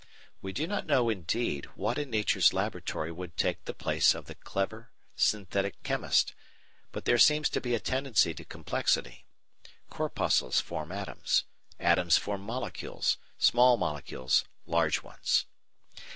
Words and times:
We 0.41 0.51
do 0.51 0.65
not 0.65 0.87
know, 0.87 1.09
indeed, 1.11 1.65
what 1.75 1.99
in 1.99 2.09
Nature's 2.09 2.53
laboratory 2.53 3.11
would 3.11 3.37
take 3.37 3.65
the 3.65 3.73
place 3.75 4.15
of 4.15 4.25
the 4.25 4.33
clever 4.33 4.89
synthetic 5.15 5.83
chemist, 5.83 6.33
but 6.91 7.05
there 7.05 7.19
seems 7.19 7.49
to 7.49 7.61
be 7.61 7.75
a 7.75 7.79
tendency 7.79 8.33
to 8.33 8.43
complexity. 8.43 9.27
Corpuscles 9.91 10.59
form 10.59 10.91
atoms, 10.91 11.43
atoms 11.79 12.17
form 12.17 12.41
molecules, 12.41 13.19
small 13.37 13.77
molecules 13.77 14.43
large 14.65 15.03
ones. 15.03 15.45